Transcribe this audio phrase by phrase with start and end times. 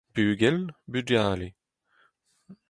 [0.15, 1.53] bugel, bugale